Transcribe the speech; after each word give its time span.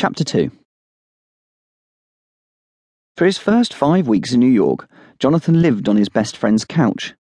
Chapter 0.00 0.24
2 0.24 0.50
For 3.18 3.26
his 3.26 3.36
first 3.36 3.74
five 3.74 4.08
weeks 4.08 4.32
in 4.32 4.40
New 4.40 4.46
York, 4.46 4.88
Jonathan 5.18 5.60
lived 5.60 5.90
on 5.90 5.98
his 5.98 6.08
best 6.08 6.38
friend's 6.38 6.64
couch. 6.64 7.14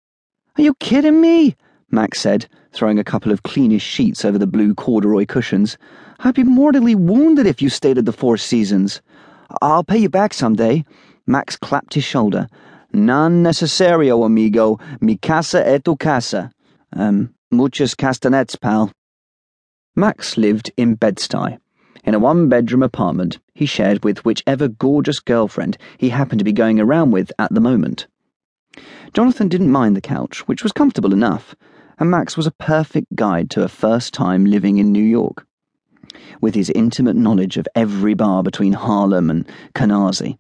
Are 0.58 0.62
you 0.62 0.74
kidding 0.76 1.20
me? 1.20 1.58
Max 1.92 2.22
said, 2.22 2.48
throwing 2.72 2.98
a 2.98 3.04
couple 3.04 3.34
of 3.34 3.44
cleanish 3.44 3.82
sheets 3.82 4.24
over 4.24 4.38
the 4.38 4.48
blue 4.48 4.74
corduroy 4.74 5.26
cushions. 5.26 5.78
I'd 6.20 6.36
be 6.36 6.46
mortally 6.46 6.96
wounded 6.96 7.46
if 7.46 7.62
you 7.62 7.68
stayed 7.68 7.98
at 7.98 8.06
the 8.06 8.14
Four 8.14 8.38
Seasons. 8.38 9.02
I'll 9.62 9.84
pay 9.84 9.98
you 9.98 10.08
back 10.08 10.34
someday. 10.34 10.86
Max 11.28 11.58
clapped 11.58 11.96
his 11.96 12.06
shoulder. 12.06 12.48
Non 12.94 13.44
necesario, 13.44 14.24
amigo. 14.24 14.80
Mi 15.02 15.18
casa 15.18 15.70
e 15.70 15.80
tu 15.80 15.98
casa. 15.98 16.50
Um, 16.94 17.36
muchos 17.52 17.94
castanets, 17.94 18.56
pal. 18.56 18.90
Max 19.98 20.38
lived 20.38 20.72
in 20.78 20.96
Bed-Stuy 20.96 21.58
in 22.10 22.16
a 22.16 22.20
one 22.20 22.50
bedroom 22.50 22.82
apartment 22.82 23.38
he 23.54 23.68
shared 23.68 24.04
with 24.04 24.26
whichever 24.26 24.68
gorgeous 24.68 25.20
girlfriend 25.20 25.78
he 26.00 26.10
happened 26.10 26.40
to 26.40 26.44
be 26.44 26.52
going 26.52 26.80
around 26.80 27.12
with 27.12 27.32
at 27.38 27.54
the 27.54 27.62
moment. 27.62 28.08
Jonathan 29.14 29.48
didn't 29.48 29.72
mind 29.72 29.96
the 29.96 30.02
couch, 30.02 30.40
which 30.48 30.64
was 30.64 30.72
comfortable 30.72 31.14
enough, 31.14 31.54
and 32.00 32.10
Max 32.10 32.36
was 32.36 32.48
a 32.48 32.52
perfect 32.52 33.16
guide 33.16 33.52
to 33.52 33.62
a 33.62 33.68
first 33.68 34.12
time 34.12 34.44
living 34.44 34.80
in 34.80 34.92
New 34.92 35.04
York. 35.04 35.46
With 36.42 36.56
his 36.56 36.72
intimate 36.72 37.16
knowledge 37.16 37.58
of 37.58 37.68
every 37.76 38.16
bar 38.16 38.42
between 38.42 38.74
Harlem 38.74 39.30
and 39.30 39.48
Canarsie, 39.76 40.40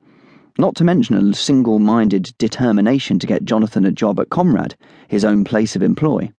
not 0.58 0.74
to 0.77 0.84
mention 0.84 1.16
a 1.18 1.36
single 1.36 1.77
minded 1.77 2.34
determination 2.40 3.20
to 3.20 3.27
get 3.27 3.46
Jonathan 3.46 3.86
a 3.86 3.91
job 3.91 4.20
at 4.20 4.32
Comrade, 4.32 4.76
his 5.08 5.24
own 5.24 5.44
place 5.44 5.76
of 5.76 5.84
employ. 5.84 6.32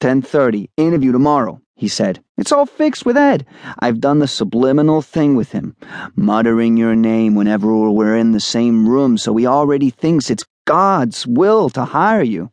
10.30, 0.00 0.70
interview 0.76 1.12
tomorrow, 1.12 1.60
he 1.78 1.86
said. 1.86 2.22
It's 2.36 2.50
all 2.50 2.66
fixed 2.66 3.06
with 3.06 3.16
Ed. 3.16 3.46
I've 3.78 4.00
done 4.00 4.18
the 4.18 4.26
subliminal 4.26 5.00
thing 5.00 5.36
with 5.36 5.52
him, 5.52 5.76
muttering 6.16 6.76
your 6.76 6.96
name 6.96 7.36
whenever 7.36 7.88
we're 7.88 8.16
in 8.16 8.32
the 8.32 8.40
same 8.40 8.88
room, 8.88 9.16
so 9.16 9.36
he 9.36 9.46
already 9.46 9.90
thinks 9.90 10.28
it's 10.28 10.44
God's 10.66 11.24
will 11.24 11.70
to 11.70 11.84
hire 11.84 12.22
you. 12.22 12.50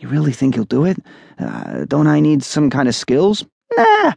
You 0.00 0.08
really 0.08 0.32
think 0.32 0.56
he'll 0.56 0.64
do 0.64 0.84
it? 0.84 0.98
Uh, 1.38 1.84
don't 1.84 2.08
I 2.08 2.18
need 2.18 2.42
some 2.42 2.70
kind 2.70 2.88
of 2.88 2.96
skills? 2.96 3.46
Nah. 3.76 4.12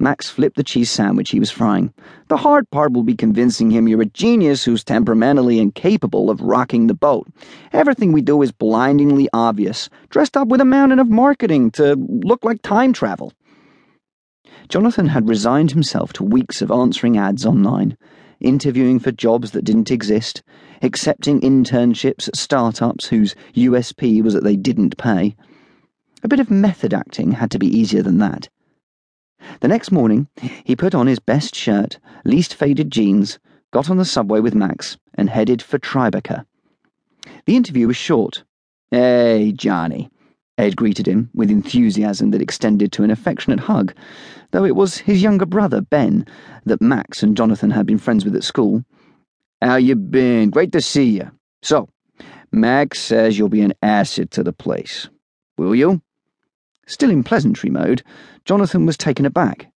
Max 0.00 0.28
flipped 0.28 0.56
the 0.56 0.64
cheese 0.64 0.90
sandwich 0.90 1.30
he 1.30 1.38
was 1.38 1.52
frying. 1.52 1.94
The 2.26 2.36
hard 2.36 2.68
part 2.70 2.92
will 2.92 3.04
be 3.04 3.14
convincing 3.14 3.70
him 3.70 3.86
you're 3.86 4.02
a 4.02 4.06
genius 4.06 4.64
who's 4.64 4.82
temperamentally 4.82 5.60
incapable 5.60 6.28
of 6.28 6.40
rocking 6.40 6.88
the 6.88 6.94
boat. 6.94 7.28
Everything 7.72 8.10
we 8.10 8.20
do 8.20 8.42
is 8.42 8.50
blindingly 8.50 9.28
obvious, 9.32 9.88
dressed 10.10 10.36
up 10.36 10.48
with 10.48 10.60
a 10.60 10.64
mountain 10.64 10.98
of 10.98 11.08
marketing 11.08 11.70
to 11.72 11.94
look 12.24 12.44
like 12.44 12.60
time 12.62 12.92
travel. 12.92 13.32
Jonathan 14.68 15.06
had 15.06 15.28
resigned 15.28 15.72
himself 15.72 16.12
to 16.12 16.24
weeks 16.24 16.62
of 16.62 16.70
answering 16.70 17.18
ads 17.18 17.44
online, 17.44 17.96
interviewing 18.40 18.98
for 18.98 19.12
jobs 19.12 19.50
that 19.50 19.64
didn't 19.64 19.90
exist, 19.90 20.42
accepting 20.82 21.40
internships 21.40 22.28
at 22.28 22.36
startups 22.36 23.06
whose 23.06 23.34
USP 23.54 24.22
was 24.22 24.34
that 24.34 24.44
they 24.44 24.56
didn't 24.56 24.96
pay. 24.96 25.36
A 26.22 26.28
bit 26.28 26.40
of 26.40 26.50
method 26.50 26.94
acting 26.94 27.32
had 27.32 27.50
to 27.50 27.58
be 27.58 27.66
easier 27.66 28.02
than 28.02 28.18
that. 28.18 28.48
The 29.60 29.68
next 29.68 29.92
morning, 29.92 30.28
he 30.64 30.74
put 30.74 30.94
on 30.94 31.06
his 31.06 31.18
best 31.18 31.54
shirt, 31.54 31.98
least 32.24 32.54
faded 32.54 32.90
jeans, 32.90 33.38
got 33.72 33.90
on 33.90 33.98
the 33.98 34.04
subway 34.04 34.40
with 34.40 34.54
Max, 34.54 34.96
and 35.14 35.28
headed 35.28 35.60
for 35.60 35.78
Tribeca. 35.78 36.46
The 37.44 37.56
interview 37.56 37.86
was 37.86 37.96
short. 37.96 38.44
Hey, 38.90 39.52
Johnny, 39.52 40.10
Ed 40.56 40.76
greeted 40.76 41.08
him 41.08 41.30
with 41.34 41.50
enthusiasm 41.50 42.30
that 42.30 42.42
extended 42.42 42.92
to 42.92 43.02
an 43.02 43.10
affectionate 43.10 43.60
hug, 43.60 43.92
though 44.52 44.64
it 44.64 44.76
was 44.76 44.98
his 44.98 45.22
younger 45.22 45.46
brother, 45.46 45.80
Ben, 45.80 46.26
that 46.64 46.80
Max 46.80 47.22
and 47.22 47.36
Jonathan 47.36 47.70
had 47.70 47.86
been 47.86 47.98
friends 47.98 48.24
with 48.24 48.36
at 48.36 48.44
school. 48.44 48.84
How 49.60 49.76
you 49.76 49.96
been? 49.96 50.50
Great 50.50 50.72
to 50.72 50.80
see 50.80 51.10
you. 51.10 51.30
So, 51.62 51.88
Max 52.52 53.00
says 53.00 53.36
you'll 53.36 53.48
be 53.48 53.62
an 53.62 53.74
asset 53.82 54.30
to 54.32 54.44
the 54.44 54.52
place. 54.52 55.08
Will 55.58 55.74
you? 55.74 56.02
Still 56.86 57.10
in 57.10 57.24
pleasantry 57.24 57.70
mode, 57.70 58.02
Jonathan 58.44 58.86
was 58.86 58.96
taken 58.96 59.26
aback. 59.26 59.72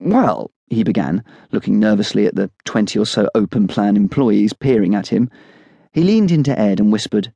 Well, 0.00 0.52
he 0.68 0.84
began, 0.84 1.22
looking 1.50 1.78
nervously 1.78 2.26
at 2.26 2.34
the 2.34 2.50
twenty 2.64 2.98
or 2.98 3.04
so 3.04 3.28
open 3.34 3.68
plan 3.68 3.96
employees 3.96 4.52
peering 4.54 4.94
at 4.94 5.08
him. 5.08 5.28
He 5.92 6.02
leaned 6.02 6.30
into 6.30 6.58
Ed 6.58 6.80
and 6.80 6.90
whispered, 6.90 7.32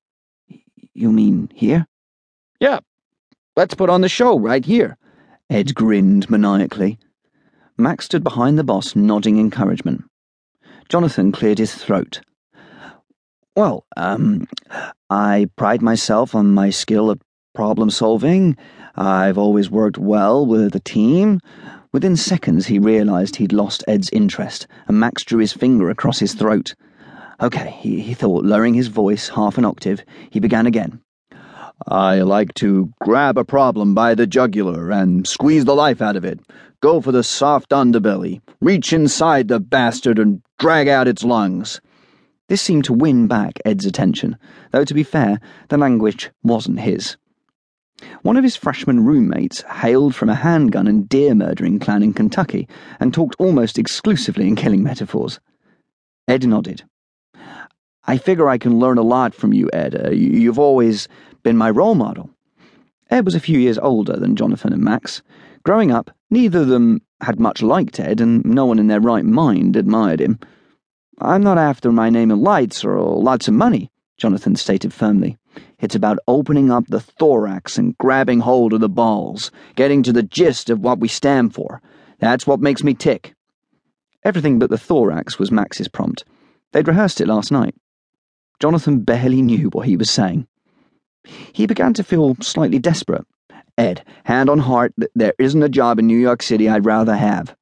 You 0.94 1.12
mean 1.12 1.50
here? 1.52 1.86
Yeah, 2.60 2.80
let's 3.56 3.74
put 3.74 3.90
on 3.90 4.00
the 4.00 4.08
show 4.08 4.38
right 4.38 4.64
here. 4.64 4.96
Ed 5.50 5.74
grinned 5.74 6.30
maniacally. 6.30 6.98
Max 7.76 8.06
stood 8.06 8.24
behind 8.24 8.58
the 8.58 8.64
boss, 8.64 8.96
nodding 8.96 9.38
encouragement. 9.38 10.04
Jonathan 10.88 11.32
cleared 11.32 11.58
his 11.58 11.74
throat. 11.74 12.20
Well, 13.54 13.84
um, 13.96 14.46
I 15.10 15.48
pride 15.56 15.82
myself 15.82 16.34
on 16.34 16.52
my 16.52 16.70
skill 16.70 17.10
at 17.10 17.18
problem 17.54 17.90
solving. 17.90 18.56
I've 18.94 19.38
always 19.38 19.70
worked 19.70 19.98
well 19.98 20.46
with 20.46 20.74
a 20.74 20.80
team. 20.80 21.40
Within 21.92 22.16
seconds, 22.16 22.66
he 22.66 22.78
realized 22.78 23.36
he'd 23.36 23.52
lost 23.52 23.84
Ed's 23.86 24.10
interest, 24.10 24.66
and 24.88 25.00
Max 25.00 25.24
drew 25.24 25.40
his 25.40 25.52
finger 25.52 25.90
across 25.90 26.18
his 26.18 26.34
throat. 26.34 26.74
Okay, 27.40 27.70
he, 27.80 28.00
he 28.00 28.14
thought, 28.14 28.44
lowering 28.44 28.74
his 28.74 28.88
voice 28.88 29.28
half 29.28 29.58
an 29.58 29.64
octave, 29.64 30.02
he 30.30 30.40
began 30.40 30.66
again. 30.66 31.00
I 31.86 32.22
like 32.22 32.54
to 32.54 32.92
grab 33.02 33.36
a 33.36 33.44
problem 33.44 33.94
by 33.94 34.14
the 34.14 34.26
jugular 34.26 34.90
and 34.90 35.26
squeeze 35.26 35.66
the 35.66 35.74
life 35.74 36.00
out 36.00 36.16
of 36.16 36.24
it. 36.24 36.40
Go 36.80 37.00
for 37.00 37.12
the 37.12 37.22
soft 37.22 37.70
underbelly, 37.70 38.40
reach 38.60 38.92
inside 38.92 39.48
the 39.48 39.60
bastard 39.60 40.18
and 40.18 40.42
drag 40.58 40.88
out 40.88 41.06
its 41.06 41.22
lungs. 41.22 41.80
This 42.48 42.62
seemed 42.62 42.84
to 42.84 42.92
win 42.92 43.26
back 43.26 43.58
Ed's 43.64 43.84
attention, 43.84 44.38
though 44.70 44.84
to 44.84 44.94
be 44.94 45.02
fair, 45.02 45.38
the 45.68 45.76
language 45.76 46.30
wasn't 46.42 46.80
his. 46.80 47.16
One 48.22 48.36
of 48.36 48.44
his 48.44 48.56
freshman 48.56 49.04
roommates 49.04 49.62
hailed 49.62 50.14
from 50.14 50.28
a 50.28 50.34
handgun 50.34 50.86
and 50.86 51.08
deer 51.08 51.34
murdering 51.34 51.78
clan 51.78 52.02
in 52.02 52.14
Kentucky 52.14 52.68
and 53.00 53.12
talked 53.12 53.36
almost 53.38 53.78
exclusively 53.78 54.48
in 54.48 54.56
killing 54.56 54.82
metaphors. 54.82 55.40
Ed 56.28 56.46
nodded. 56.46 56.84
I 58.08 58.18
figure 58.18 58.48
I 58.48 58.58
can 58.58 58.78
learn 58.78 58.98
a 58.98 59.02
lot 59.02 59.34
from 59.34 59.52
you, 59.52 59.68
Ed. 59.72 60.06
Uh, 60.06 60.10
you've 60.10 60.58
always 60.58 61.08
been 61.42 61.56
my 61.56 61.70
role 61.70 61.96
model. 61.96 62.30
Ed 63.10 63.24
was 63.24 63.34
a 63.34 63.40
few 63.40 63.58
years 63.58 63.78
older 63.78 64.16
than 64.16 64.36
Jonathan 64.36 64.72
and 64.72 64.82
Max. 64.82 65.22
Growing 65.64 65.90
up, 65.90 66.10
neither 66.30 66.60
of 66.60 66.68
them 66.68 67.02
had 67.20 67.40
much 67.40 67.62
liked 67.62 67.98
Ed, 67.98 68.20
and 68.20 68.44
no 68.44 68.64
one 68.64 68.78
in 68.78 68.86
their 68.86 69.00
right 69.00 69.24
mind 69.24 69.74
admired 69.74 70.20
him. 70.20 70.38
I'm 71.20 71.42
not 71.42 71.58
after 71.58 71.90
my 71.90 72.10
name 72.10 72.30
and 72.30 72.42
lights 72.42 72.84
or 72.84 73.00
lots 73.00 73.48
of 73.48 73.54
money, 73.54 73.90
Jonathan 74.18 74.54
stated 74.54 74.92
firmly. 74.92 75.36
It's 75.80 75.94
about 75.94 76.18
opening 76.28 76.70
up 76.70 76.86
the 76.86 77.00
thorax 77.00 77.78
and 77.78 77.96
grabbing 77.98 78.40
hold 78.40 78.72
of 78.72 78.80
the 78.80 78.88
balls, 78.88 79.50
getting 79.74 80.02
to 80.04 80.12
the 80.12 80.22
gist 80.22 80.70
of 80.70 80.80
what 80.80 81.00
we 81.00 81.08
stand 81.08 81.54
for. 81.54 81.80
That's 82.18 82.46
what 82.46 82.60
makes 82.60 82.84
me 82.84 82.94
tick. 82.94 83.34
Everything 84.24 84.58
but 84.58 84.70
the 84.70 84.78
thorax 84.78 85.38
was 85.38 85.50
Max's 85.50 85.88
prompt. 85.88 86.24
They'd 86.72 86.88
rehearsed 86.88 87.20
it 87.20 87.28
last 87.28 87.50
night. 87.50 87.74
Jonathan 88.60 89.00
barely 89.00 89.42
knew 89.42 89.68
what 89.70 89.86
he 89.86 89.96
was 89.96 90.10
saying. 90.10 90.46
He 91.52 91.66
began 91.66 91.92
to 91.94 92.04
feel 92.04 92.36
slightly 92.40 92.78
desperate. 92.78 93.26
Ed, 93.78 94.04
hand 94.24 94.48
on 94.48 94.60
heart, 94.60 94.94
there 95.14 95.34
isn't 95.38 95.62
a 95.62 95.68
job 95.68 95.98
in 95.98 96.06
New 96.06 96.18
York 96.18 96.42
City 96.42 96.68
I'd 96.68 96.86
rather 96.86 97.16
have. 97.16 97.54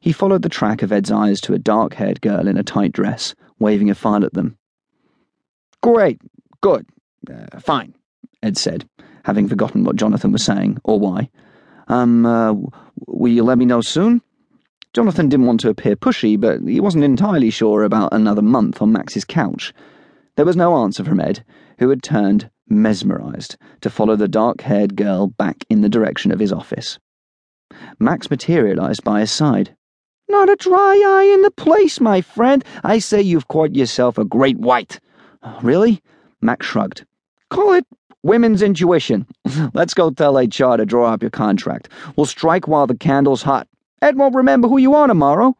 He 0.00 0.12
followed 0.12 0.42
the 0.42 0.48
track 0.48 0.82
of 0.82 0.92
Ed's 0.92 1.10
eyes 1.10 1.40
to 1.42 1.52
a 1.52 1.58
dark 1.58 1.94
haired 1.94 2.22
girl 2.22 2.48
in 2.48 2.56
a 2.56 2.62
tight 2.62 2.92
dress, 2.92 3.34
waving 3.58 3.90
a 3.90 3.94
file 3.94 4.24
at 4.24 4.32
them. 4.32 4.56
Great, 5.82 6.20
good, 6.62 6.86
uh, 7.30 7.58
fine, 7.60 7.94
Ed 8.42 8.56
said, 8.56 8.88
having 9.24 9.46
forgotten 9.48 9.84
what 9.84 9.96
Jonathan 9.96 10.32
was 10.32 10.42
saying, 10.42 10.78
or 10.84 10.98
why. 10.98 11.28
Um, 11.88 12.24
uh, 12.24 12.54
will 13.06 13.32
you 13.32 13.42
let 13.42 13.58
me 13.58 13.66
know 13.66 13.82
soon? 13.82 14.22
Jonathan 14.92 15.28
didn't 15.28 15.46
want 15.46 15.60
to 15.60 15.68
appear 15.68 15.94
pushy, 15.94 16.38
but 16.38 16.62
he 16.62 16.80
wasn't 16.80 17.04
entirely 17.04 17.50
sure 17.50 17.84
about 17.84 18.12
another 18.12 18.42
month 18.42 18.82
on 18.82 18.90
Max's 18.90 19.24
couch. 19.24 19.72
There 20.36 20.44
was 20.44 20.56
no 20.56 20.76
answer 20.78 21.04
from 21.04 21.20
Ed, 21.20 21.44
who 21.78 21.88
had 21.90 22.02
turned 22.02 22.50
mesmerized, 22.68 23.56
to 23.82 23.90
follow 23.90 24.16
the 24.16 24.26
dark 24.26 24.62
haired 24.62 24.96
girl 24.96 25.28
back 25.28 25.64
in 25.70 25.80
the 25.80 25.88
direction 25.88 26.32
of 26.32 26.40
his 26.40 26.52
office. 26.52 26.98
Max 28.00 28.30
materialized 28.30 29.04
by 29.04 29.20
his 29.20 29.30
side. 29.30 29.76
Not 30.28 30.50
a 30.50 30.56
dry 30.56 31.02
eye 31.06 31.32
in 31.34 31.42
the 31.42 31.52
place, 31.52 32.00
my 32.00 32.20
friend. 32.20 32.64
I 32.82 32.98
say 32.98 33.22
you've 33.22 33.48
caught 33.48 33.76
yourself 33.76 34.18
a 34.18 34.24
great 34.24 34.58
white. 34.58 34.98
Oh, 35.42 35.58
really? 35.62 36.02
Max 36.40 36.66
shrugged. 36.66 37.04
Call 37.48 37.74
it 37.74 37.86
women's 38.22 38.62
intuition. 38.62 39.26
Let's 39.72 39.94
go 39.94 40.10
tell 40.10 40.36
HR 40.36 40.76
to 40.76 40.84
draw 40.84 41.12
up 41.12 41.22
your 41.22 41.30
contract. 41.30 41.88
We'll 42.16 42.26
strike 42.26 42.66
while 42.66 42.86
the 42.86 42.96
candle's 42.96 43.42
hot. 43.42 43.68
Ed 44.02 44.16
won't 44.16 44.34
remember 44.34 44.68
who 44.68 44.78
you 44.78 44.94
are 44.94 45.06
tomorrow. 45.06 45.56